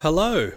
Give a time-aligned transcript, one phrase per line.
[0.00, 0.52] Hello.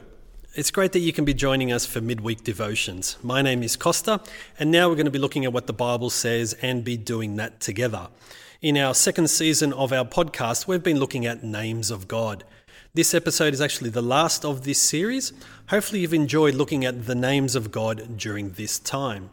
[0.54, 3.18] It's great that you can be joining us for midweek devotions.
[3.24, 4.22] My name is Costa,
[4.60, 7.38] and now we're going to be looking at what the Bible says and be doing
[7.38, 8.10] that together.
[8.62, 12.44] In our second season of our podcast, we've been looking at names of God.
[12.94, 15.34] This episode is actually the last of this series.
[15.70, 19.32] Hopefully, you've enjoyed looking at the names of God during this time.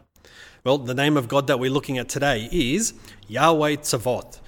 [0.63, 2.95] Well, the name of God that we're looking at today is
[3.27, 4.39] Yahweh Tzavot.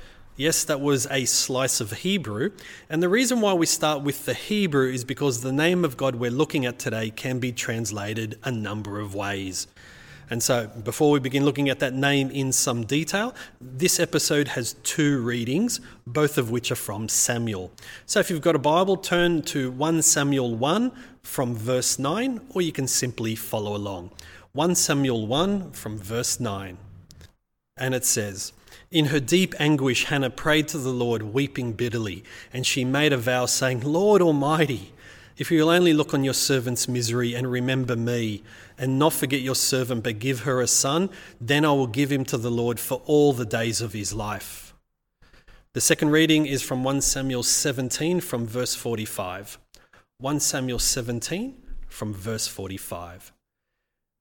[0.42, 2.50] Yes, that was a slice of Hebrew.
[2.90, 6.16] And the reason why we start with the Hebrew is because the name of God
[6.16, 9.68] we're looking at today can be translated a number of ways.
[10.32, 14.74] And so, before we begin looking at that name in some detail, this episode has
[14.82, 17.70] two readings, both of which are from Samuel.
[18.08, 22.64] So, if you've got a Bible, turn to 1 Samuel 1 from verse 9, or
[22.64, 24.10] you can simply follow along.
[24.54, 26.80] 1 Samuel 1 from verse 9.
[27.78, 28.54] And it says,
[28.92, 32.24] in her deep anguish, Hannah prayed to the Lord, weeping bitterly,
[32.54, 34.92] and she made a vow, saying, Lord Almighty,
[35.38, 38.44] if you will only look on your servant's misery and remember me,
[38.78, 42.26] and not forget your servant, but give her a son, then I will give him
[42.26, 44.76] to the Lord for all the days of his life.
[45.74, 49.58] The second reading is from 1 Samuel 17 from verse 45.
[50.18, 51.56] 1 Samuel 17
[51.88, 53.32] from verse 45.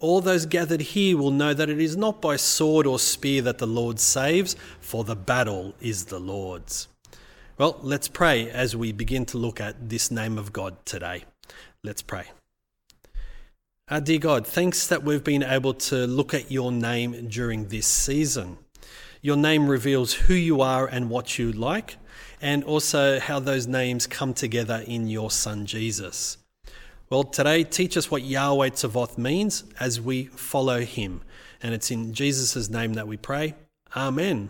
[0.00, 3.58] All those gathered here will know that it is not by sword or spear that
[3.58, 6.88] the Lord saves, for the battle is the Lord's.
[7.58, 11.24] Well, let's pray as we begin to look at this name of God today.
[11.84, 12.24] Let's pray.
[13.88, 17.86] Our dear God, thanks that we've been able to look at your name during this
[17.86, 18.56] season.
[19.20, 21.98] Your name reveals who you are and what you like,
[22.40, 26.38] and also how those names come together in your Son Jesus.
[27.10, 31.22] Well, today, teach us what Yahweh Tzavoth means as we follow him.
[31.60, 33.56] And it's in Jesus' name that we pray.
[33.96, 34.48] Amen.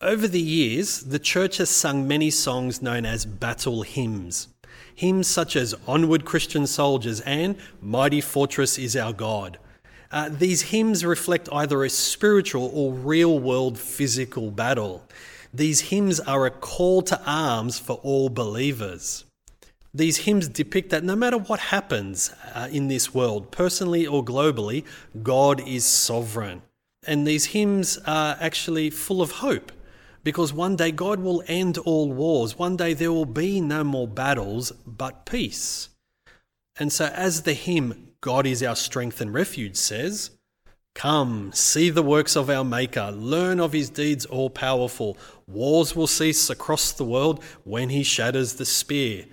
[0.00, 4.48] Over the years, the church has sung many songs known as battle hymns.
[4.94, 9.58] Hymns such as Onward Christian Soldiers and Mighty Fortress is Our God.
[10.10, 15.04] Uh, these hymns reflect either a spiritual or real world physical battle.
[15.52, 19.26] These hymns are a call to arms for all believers.
[19.98, 24.84] These hymns depict that no matter what happens uh, in this world, personally or globally,
[25.24, 26.62] God is sovereign.
[27.04, 29.72] And these hymns are actually full of hope
[30.22, 32.56] because one day God will end all wars.
[32.56, 35.88] One day there will be no more battles but peace.
[36.78, 40.30] And so, as the hymn, God is our strength and refuge, says,
[40.94, 45.18] Come, see the works of our Maker, learn of his deeds all powerful.
[45.48, 49.24] Wars will cease across the world when he shatters the spear.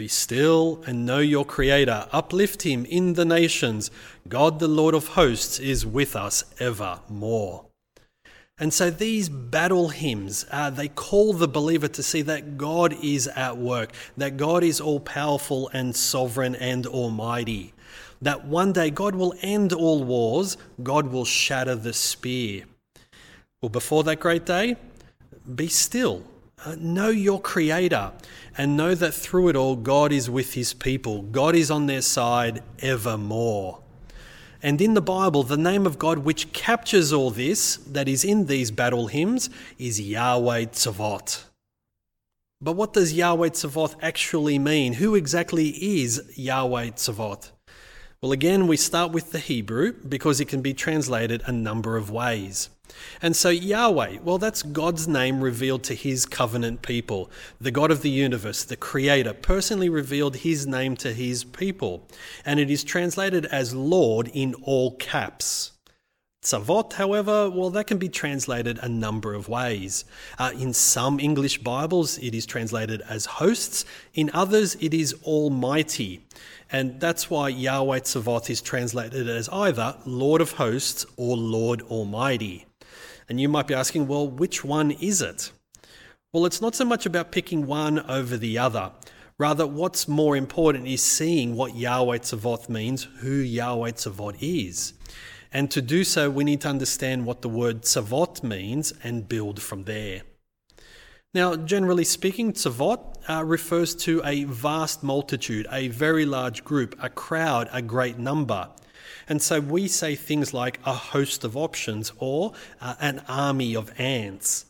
[0.00, 2.06] Be still and know your Creator.
[2.10, 3.90] Uplift him in the nations.
[4.26, 7.66] God, the Lord of hosts, is with us evermore.
[8.58, 13.28] And so these battle hymns, uh, they call the believer to see that God is
[13.28, 17.74] at work, that God is all powerful and sovereign and almighty,
[18.22, 22.64] that one day God will end all wars, God will shatter the spear.
[23.60, 24.76] Well, before that great day,
[25.54, 26.24] be still
[26.64, 28.12] uh, know your Creator
[28.60, 31.22] and know that through it all, God is with His people.
[31.22, 33.80] God is on their side evermore.
[34.62, 38.48] And in the Bible, the name of God which captures all this, that is in
[38.48, 41.44] these battle hymns, is Yahweh Tzavot.
[42.60, 44.92] But what does Yahweh Tzavot actually mean?
[44.92, 45.68] Who exactly
[46.02, 47.52] is Yahweh Tzavot?
[48.20, 52.10] Well, again, we start with the Hebrew because it can be translated a number of
[52.10, 52.68] ways.
[53.22, 57.30] And so, Yahweh, well, that's God's name revealed to his covenant people.
[57.60, 62.08] The God of the universe, the Creator, personally revealed his name to his people.
[62.44, 65.72] And it is translated as Lord in all caps.
[66.42, 70.06] Tzavot, however, well, that can be translated a number of ways.
[70.38, 73.84] Uh, in some English Bibles, it is translated as hosts.
[74.14, 76.24] In others, it is Almighty.
[76.72, 82.64] And that's why Yahweh Tzavot is translated as either Lord of Hosts or Lord Almighty.
[83.30, 85.52] And you might be asking, well, which one is it?
[86.32, 88.90] Well, it's not so much about picking one over the other.
[89.38, 94.94] Rather, what's more important is seeing what Yahweh Tzavot means, who Yahweh Tzavot is.
[95.52, 99.62] And to do so, we need to understand what the word Tzavot means and build
[99.62, 100.22] from there.
[101.32, 107.08] Now, generally speaking, Tzavot uh, refers to a vast multitude, a very large group, a
[107.08, 108.68] crowd, a great number.
[109.28, 113.92] And so we say things like a host of options or uh, an army of
[113.98, 114.66] ants.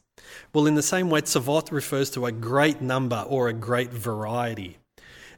[0.53, 4.79] Well, in the same way, Tzavot refers to a great number or a great variety.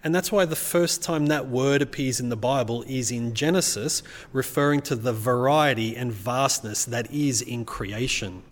[0.04, 4.02] And that's why the first time that word appears in the Bible is in Genesis,
[4.32, 8.42] referring to the variety and vastness that is in creation.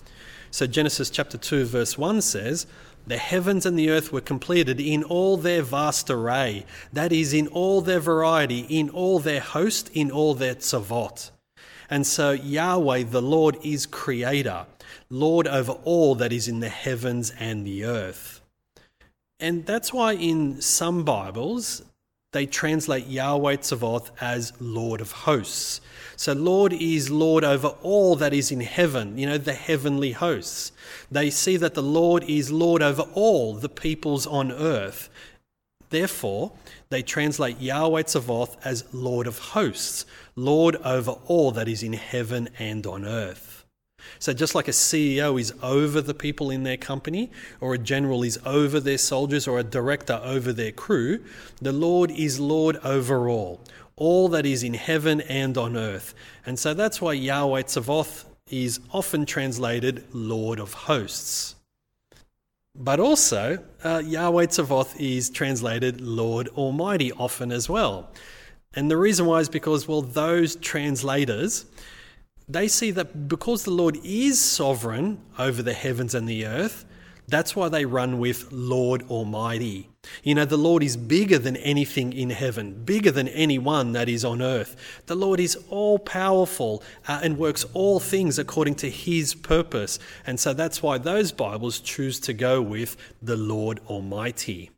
[0.53, 2.67] So, Genesis chapter 2, verse 1 says,
[3.11, 7.49] The heavens and the earth were completed in all their vast array, that is, in
[7.49, 11.33] all their variety, in all their host, in all their tzavot.
[11.91, 14.65] And so, Yahweh, the Lord, is creator,
[15.09, 18.43] Lord over all that is in the heavens and the earth.
[19.41, 21.83] And that's why in some Bibles,
[22.33, 25.81] they translate Yahweh Tzavoth as Lord of hosts.
[26.17, 30.71] So, Lord is Lord over all that is in heaven, you know, the heavenly hosts.
[31.11, 35.09] They see that the Lord is Lord over all the peoples on earth.
[35.89, 36.53] Therefore,
[36.89, 40.07] they translate Yahweh Tzavoth as Lord of hosts,
[40.37, 43.60] Lord over all that is in heaven and on earth.
[44.19, 47.31] So, just like a CEO is over the people in their company,
[47.61, 51.25] or a general is over their soldiers, or a director over their crew,
[51.61, 53.61] the Lord is Lord over all,
[53.97, 56.15] all that is in heaven and on earth.
[56.45, 61.55] And so that's why Yahweh Tzavoth is often translated Lord of hosts.
[62.75, 68.11] But also, uh, Yahweh Tzavoth is translated Lord Almighty often as well.
[68.75, 71.67] And the reason why is because, well, those translators
[72.53, 76.85] they see that because the Lord is sovereign over the heavens and the earth,
[77.29, 79.89] that's why they run with Lord Almighty.
[80.25, 84.25] You know, the Lord is bigger than anything in heaven, bigger than anyone that is
[84.25, 85.03] on earth.
[85.07, 90.01] The Lord is all powerful uh, and works all things according to his purpose.
[90.27, 94.71] And so that's why those Bibles choose to go with the Lord Almighty.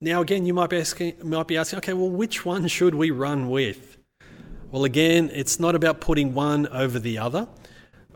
[0.00, 3.10] Now, again, you might be asking, might be asking okay, well, which one should we
[3.10, 3.99] run with?
[4.70, 7.48] Well, again, it's not about putting one over the other.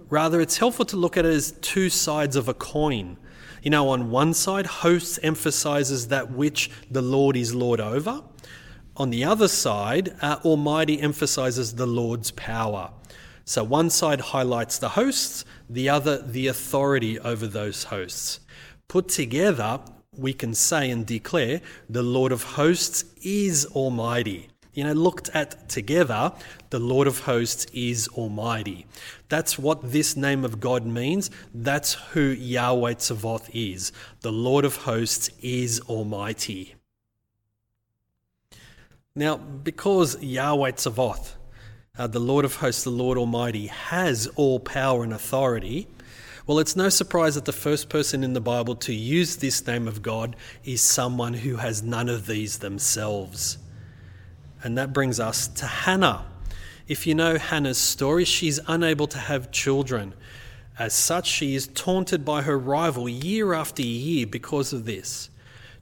[0.09, 3.17] Rather, it's helpful to look at it as two sides of a coin.
[3.65, 8.23] You know, on one side, hosts emphasizes that which the Lord is Lord over.
[8.97, 12.93] On the other side, uh, Almighty emphasizes the Lord's power.
[13.45, 18.39] So one side highlights the hosts, the other the authority over those hosts.
[18.87, 19.81] Put together,
[20.17, 21.61] we can say and declare
[21.91, 26.33] the Lord of hosts is Almighty you know, looked at together,
[26.71, 28.87] the Lord of hosts is Almighty.
[29.29, 31.31] That's what this name of God means.
[31.55, 33.93] That's who Yahweh Tzavoth is.
[34.21, 36.75] The Lord of hosts is Almighty.
[39.15, 41.35] Now, because Yahweh Tzavoth,
[41.97, 45.87] uh, the Lord of hosts, the Lord Almighty, has all power and authority,
[46.47, 49.89] well, it's no surprise that the first person in the Bible to use this name
[49.89, 53.57] of God is someone who has none of these themselves.
[54.65, 56.25] And that brings us to Hannah.
[56.89, 60.15] If you know Hannah's story, she's unable to have children.
[60.79, 65.31] As such, she is taunted by her rival year after year because of this.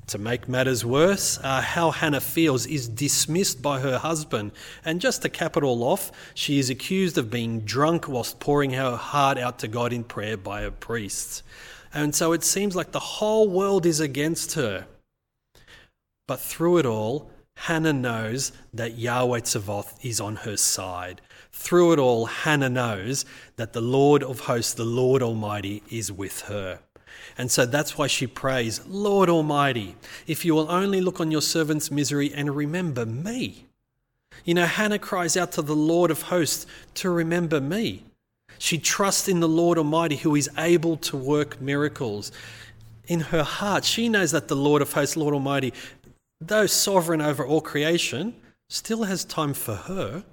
[0.09, 4.51] To make matters worse, uh, how Hannah feels is dismissed by her husband,
[4.85, 8.73] and just to cap it all off, she is accused of being drunk whilst pouring
[8.73, 11.43] her heart out to God in prayer by a priest.
[11.95, 14.87] And so it seems like the whole world is against her.
[16.27, 21.21] But through it all, Hannah knows that Yahweh Tzavoth is on her side.
[21.53, 23.25] Through it all, Hannah knows
[23.57, 26.81] that the Lord of hosts, the Lord Almighty, is with her.
[27.39, 31.43] And so that's why she prays, Lord Almighty, if you will only look on your
[31.43, 33.67] servant's misery and remember me.
[34.45, 38.05] You know, Hannah cries out to the Lord of hosts to remember me.
[38.59, 42.33] She trusts in the Lord Almighty who is able to work miracles.
[43.07, 45.73] In her heart, she knows that the Lord of hosts, Lord Almighty,
[46.49, 48.35] though sovereign over all creation,
[48.69, 50.25] still has time for her,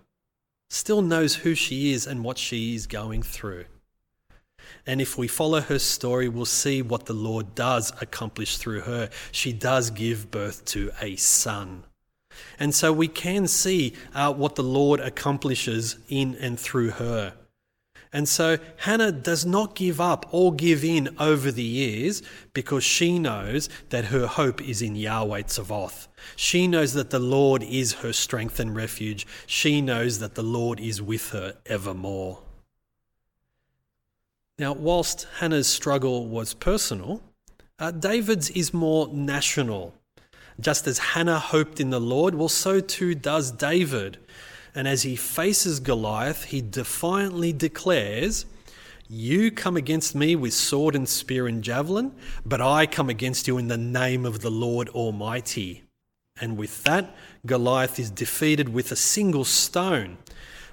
[0.69, 3.65] still knows who she is and what she is going through.
[4.85, 9.09] And if we follow her story, we'll see what the Lord does accomplish through her.
[9.31, 11.83] She does give birth to a son.
[12.57, 17.33] And so we can see uh, what the Lord accomplishes in and through her.
[18.11, 22.23] And so Hannah does not give up or give in over the years
[22.53, 26.07] because she knows that her hope is in Yahweh Tzavoth.
[26.35, 29.27] She knows that the Lord is her strength and refuge.
[29.45, 32.39] She knows that the Lord is with her evermore.
[34.57, 37.21] Now, whilst Hannah's struggle was personal,
[37.77, 39.93] uh, David's is more national.
[40.59, 44.17] Just as Hannah hoped in the Lord, well, so too does David.
[44.75, 48.45] And as he faces Goliath, he defiantly declares,
[49.07, 52.13] You come against me with sword and spear and javelin,
[52.45, 55.83] but I come against you in the name of the Lord Almighty.
[56.39, 60.17] And with that, Goliath is defeated with a single stone.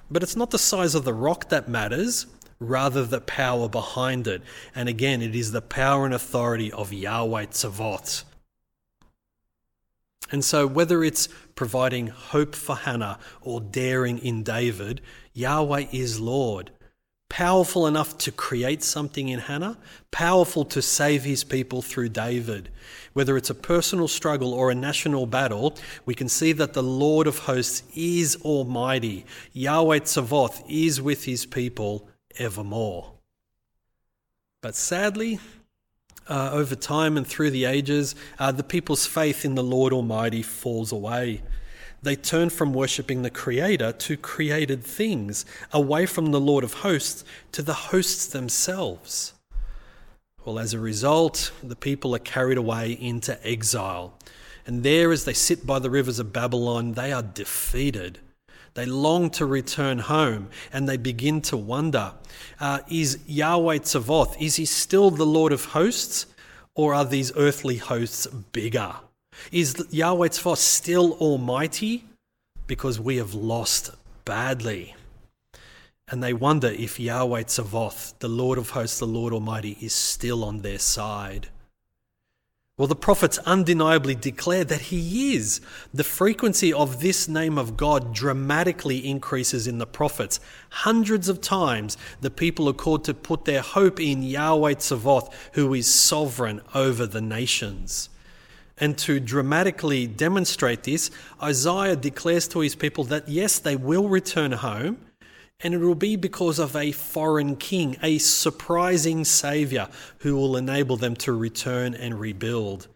[0.09, 2.27] But it's not the size of the rock that matters,
[2.59, 4.41] rather the power behind it.
[4.73, 8.23] And again, it is the power and authority of Yahweh Tzavot.
[10.31, 15.01] And so, whether it's providing hope for Hannah or daring in David,
[15.33, 16.71] Yahweh is Lord.
[17.29, 19.77] Powerful enough to create something in Hannah,
[20.11, 22.69] powerful to save his people through David.
[23.13, 27.27] Whether it's a personal struggle or a national battle, we can see that the Lord
[27.27, 29.25] of hosts is almighty.
[29.51, 32.07] Yahweh Tzavoth is with his people
[32.37, 33.11] evermore.
[34.61, 35.39] But sadly,
[36.29, 40.41] uh, over time and through the ages, uh, the people's faith in the Lord Almighty
[40.41, 41.41] falls away.
[42.01, 47.25] They turn from worshipping the Creator to created things, away from the Lord of hosts
[47.51, 49.33] to the hosts themselves.
[50.45, 54.17] Well, as a result, the people are carried away into exile.
[54.65, 58.19] And there, as they sit by the rivers of Babylon, they are defeated.
[58.77, 62.13] They long to return home and they begin to wonder
[62.59, 66.27] uh, is Yahweh Tzavoth, is he still the Lord of hosts
[66.75, 68.93] or are these earthly hosts bigger?
[69.51, 72.05] Is Yahweh Tzavoth still almighty?
[72.67, 73.89] Because we have lost
[74.25, 74.93] badly.
[76.07, 80.43] And they wonder if Yahweh Tzavoth, the Lord of hosts, the Lord Almighty, is still
[80.43, 81.49] on their side.
[82.77, 85.61] Well, the prophets undeniably declare that he is.
[85.95, 90.39] The frequency of this name of God dramatically increases in the prophets.
[90.69, 95.73] Hundreds of times the people are called to put their hope in Yahweh Tzavoth, who
[95.73, 98.09] is sovereign over the nations.
[98.77, 101.09] And to dramatically demonstrate this,
[101.41, 104.99] Isaiah declares to his people that yes, they will return home,
[105.61, 109.87] and it will be because of a foreign king, a surprising savior
[110.19, 112.87] who will enable them to return and rebuild.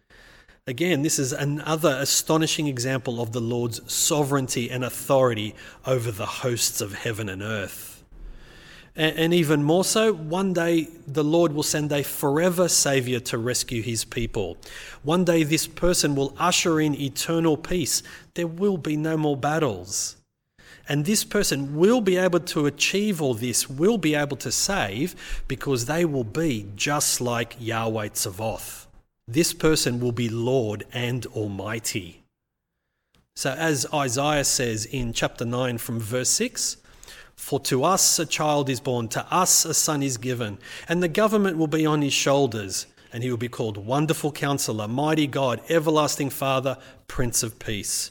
[0.66, 6.80] Again, this is another astonishing example of the Lord's sovereignty and authority over the hosts
[6.80, 8.04] of heaven and earth.
[8.94, 13.82] And even more so, one day the Lord will send a forever Savior to rescue
[13.82, 14.58] his people.
[15.02, 18.02] One day this person will usher in eternal peace.
[18.34, 20.16] There will be no more battles.
[20.92, 25.16] And this person will be able to achieve all this, will be able to save,
[25.48, 28.84] because they will be just like Yahweh Tzavoth.
[29.26, 32.24] This person will be Lord and Almighty.
[33.34, 36.76] So, as Isaiah says in chapter 9 from verse 6,
[37.36, 40.58] for to us a child is born, to us a son is given,
[40.90, 42.84] and the government will be on his shoulders,
[43.14, 48.10] and he will be called Wonderful Counselor, Mighty God, Everlasting Father, Prince of Peace.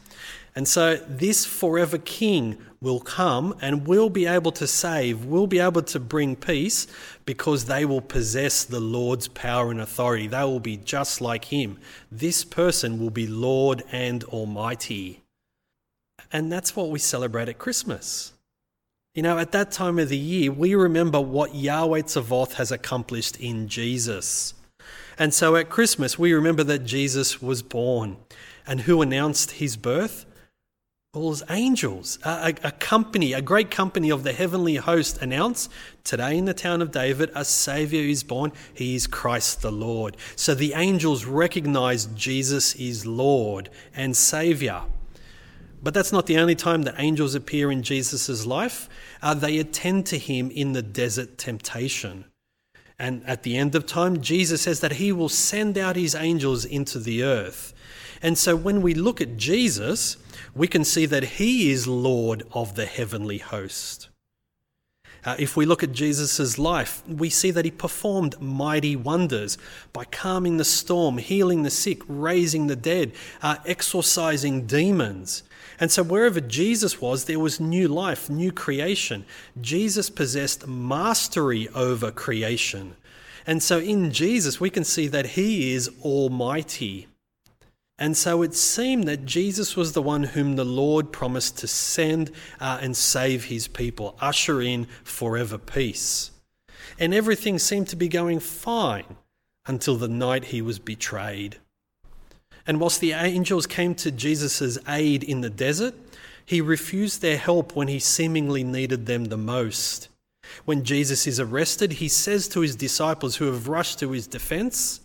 [0.55, 5.59] And so, this forever king will come and will be able to save, will be
[5.59, 6.87] able to bring peace
[7.25, 10.27] because they will possess the Lord's power and authority.
[10.27, 11.79] They will be just like him.
[12.11, 15.21] This person will be Lord and Almighty.
[16.33, 18.33] And that's what we celebrate at Christmas.
[19.13, 23.37] You know, at that time of the year, we remember what Yahweh Tzavoth has accomplished
[23.39, 24.53] in Jesus.
[25.19, 28.17] And so at Christmas, we remember that Jesus was born.
[28.65, 30.25] And who announced his birth?
[31.13, 35.67] His angels, a, a, company, a great company of the heavenly host announce
[36.05, 38.53] today in the town of David, a Savior is born.
[38.73, 40.15] He is Christ the Lord.
[40.37, 44.83] So the angels recognize Jesus is Lord and Savior.
[45.83, 48.87] But that's not the only time that angels appear in Jesus' life.
[49.21, 52.23] Uh, they attend to him in the desert temptation.
[52.97, 56.63] And at the end of time, Jesus says that he will send out his angels
[56.63, 57.73] into the earth.
[58.21, 60.17] And so when we look at Jesus,
[60.53, 64.09] we can see that he is Lord of the heavenly host.
[65.23, 69.57] Uh, if we look at Jesus' life, we see that he performed mighty wonders
[69.93, 73.11] by calming the storm, healing the sick, raising the dead,
[73.43, 75.43] uh, exorcising demons.
[75.79, 79.25] And so, wherever Jesus was, there was new life, new creation.
[79.59, 82.95] Jesus possessed mastery over creation.
[83.45, 87.07] And so, in Jesus, we can see that he is almighty.
[88.01, 92.31] And so it seemed that Jesus was the one whom the Lord promised to send
[92.59, 96.31] uh, and save his people, usher in forever peace.
[96.97, 99.17] And everything seemed to be going fine
[99.67, 101.57] until the night he was betrayed.
[102.65, 105.93] And whilst the angels came to Jesus' aid in the desert,
[106.43, 110.09] he refused their help when he seemingly needed them the most.
[110.65, 115.01] When Jesus is arrested, he says to his disciples who have rushed to his defense,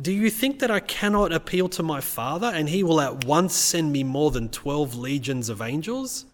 [0.00, 3.54] Do you think that I cannot appeal to my Father and he will at once
[3.54, 6.24] send me more than 12 legions of angels?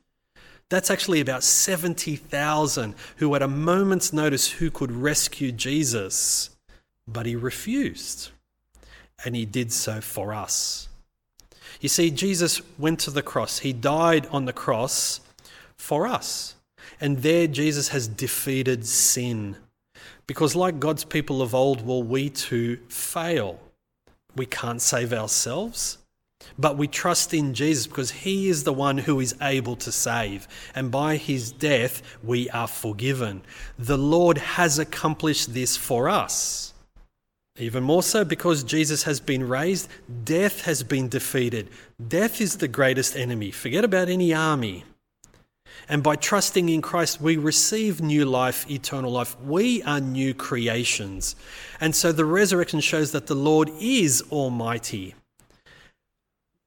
[0.69, 6.51] That's actually about 70,000 who, at a moment's notice, who could rescue Jesus.
[7.09, 8.31] But he refused,
[9.25, 10.89] and he did so for us.
[11.81, 15.21] You see, Jesus went to the cross, he died on the cross
[15.77, 16.57] for us.
[17.01, 19.57] And there, Jesus has defeated sin.
[20.27, 23.61] Because, like God's people of old, will we too fail?
[24.35, 25.99] We can't save ourselves.
[26.59, 30.47] But we trust in Jesus because He is the one who is able to save.
[30.75, 33.43] And by His death, we are forgiven.
[33.79, 36.75] The Lord has accomplished this for us.
[37.59, 39.89] Even more so because Jesus has been raised,
[40.25, 41.71] death has been defeated.
[42.07, 43.51] Death is the greatest enemy.
[43.51, 44.85] Forget about any army.
[45.89, 49.41] And by trusting in Christ, we receive new life, eternal life.
[49.41, 51.37] We are new creations.
[51.81, 55.15] And so the resurrection shows that the Lord is almighty.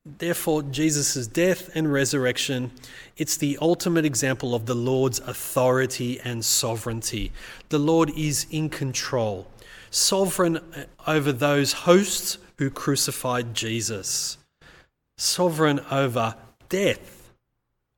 [0.06, 2.72] Therefore, Jesus' death and resurrection,
[3.18, 7.32] it's the ultimate example of the Lord's authority and sovereignty.
[7.68, 9.48] The Lord is in control,
[9.92, 10.60] sovereign
[11.06, 14.38] over those hosts who crucified Jesus,
[15.18, 16.36] sovereign over
[16.70, 17.19] death,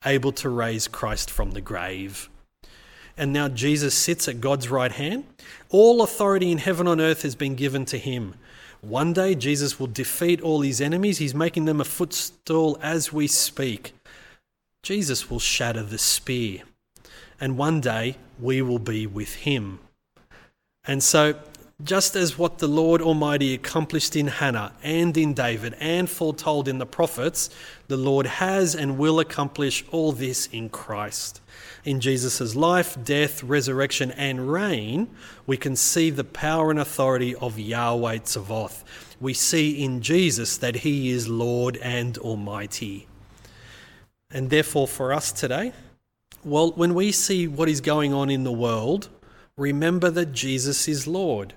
[0.05, 2.29] able to raise Christ from the grave.
[3.17, 5.25] And now Jesus sits at God's right hand.
[5.69, 8.35] All authority in heaven and earth has been given to him.
[8.81, 11.19] One day, Jesus will defeat all his enemies.
[11.19, 13.93] He's making them a footstool as we speak.
[14.81, 16.63] Jesus will shatter the spear.
[17.39, 19.79] And one day, we will be with him.
[20.83, 21.35] And so,
[21.83, 26.77] just as what the Lord Almighty accomplished in Hannah and in David and foretold in
[26.77, 27.49] the prophets,
[27.87, 31.41] the Lord has and will accomplish all this in Christ
[31.83, 35.09] in Jesus' life, death, resurrection, and reign,
[35.47, 38.83] we can see the power and authority of Yahweh Tzavoth.
[39.19, 43.07] We see in Jesus that he is Lord and Almighty.
[44.29, 45.73] And therefore, for us today,
[46.43, 49.09] well, when we see what is going on in the world,
[49.57, 51.53] remember that Jesus is Lord.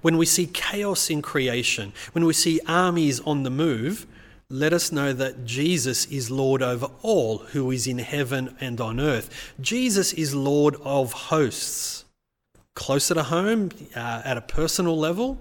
[0.00, 4.06] When we see chaos in creation, when we see armies on the move,
[4.50, 8.98] let us know that Jesus is Lord over all who is in heaven and on
[8.98, 9.52] earth.
[9.60, 12.04] Jesus is Lord of hosts.
[12.74, 15.38] Closer to home, uh, at a personal level,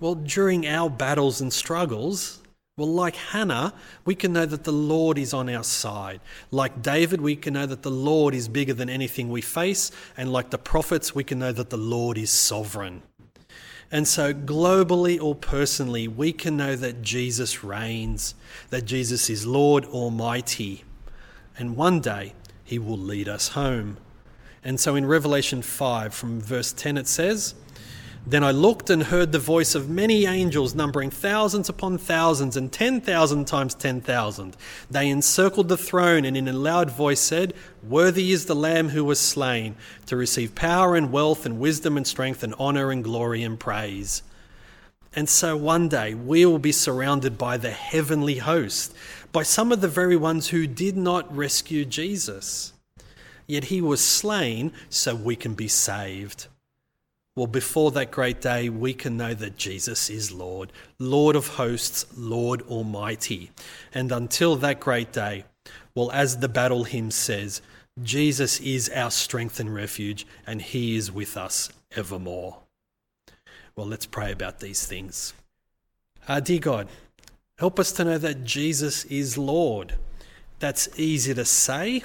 [0.00, 2.40] well, during our battles and struggles,
[2.78, 6.20] well, like Hannah, we can know that the Lord is on our side.
[6.52, 9.90] Like David, we can know that the Lord is bigger than anything we face.
[10.16, 13.02] And like the prophets, we can know that the Lord is sovereign.
[13.90, 18.34] And so, globally or personally, we can know that Jesus reigns,
[18.68, 20.84] that Jesus is Lord Almighty,
[21.56, 23.96] and one day he will lead us home.
[24.62, 27.54] And so, in Revelation 5, from verse 10, it says,
[28.30, 32.70] then I looked and heard the voice of many angels, numbering thousands upon thousands and
[32.70, 34.54] 10,000 times 10,000.
[34.90, 39.02] They encircled the throne and in a loud voice said, Worthy is the Lamb who
[39.02, 43.42] was slain to receive power and wealth and wisdom and strength and honor and glory
[43.42, 44.22] and praise.
[45.16, 48.94] And so one day we will be surrounded by the heavenly host,
[49.32, 52.74] by some of the very ones who did not rescue Jesus.
[53.46, 56.48] Yet he was slain so we can be saved.
[57.38, 62.04] Well, before that great day, we can know that Jesus is Lord, Lord of hosts,
[62.16, 63.52] Lord Almighty.
[63.94, 65.44] And until that great day,
[65.94, 67.62] well, as the battle hymn says,
[68.02, 72.56] Jesus is our strength and refuge, and he is with us evermore.
[73.76, 75.32] Well, let's pray about these things.
[76.26, 76.88] Uh, dear God,
[77.56, 79.94] help us to know that Jesus is Lord.
[80.58, 82.02] That's easy to say.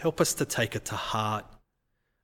[0.00, 1.44] Help us to take it to heart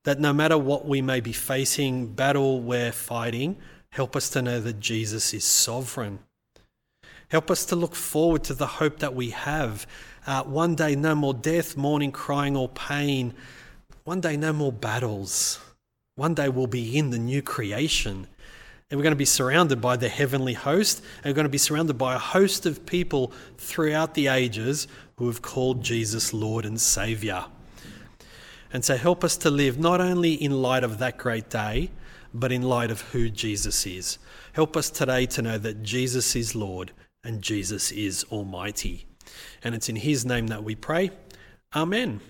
[0.06, 3.56] that no matter what we may be facing, battle we're fighting,
[3.90, 6.20] help us to know that Jesus is sovereign.
[7.26, 9.84] Help us to look forward to the hope that we have.
[10.24, 13.34] Uh, one day, no more death, mourning, crying, or pain.
[14.04, 15.58] One day, no more battles.
[16.14, 18.28] One day, we'll be in the new creation.
[18.88, 21.02] And we're going to be surrounded by the heavenly host.
[21.24, 25.26] And we're going to be surrounded by a host of people throughout the ages who
[25.26, 27.46] have called Jesus Lord and Saviour.
[28.76, 31.90] And so help us to live not only in light of that great day,
[32.34, 34.18] but in light of who Jesus is.
[34.52, 36.92] Help us today to know that Jesus is Lord
[37.24, 39.06] and Jesus is Almighty.
[39.64, 41.10] And it's in His name that we pray.
[41.74, 42.20] Amen.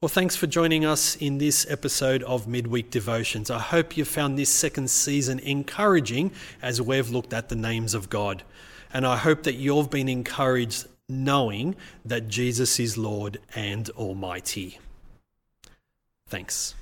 [0.00, 3.50] Well, thanks for joining us in this episode of Midweek Devotions.
[3.50, 8.08] I hope you found this second season encouraging as we've looked at the names of
[8.08, 8.42] God.
[8.90, 14.78] And I hope that you've been encouraged knowing that Jesus is Lord and Almighty.
[16.28, 16.74] Thanks.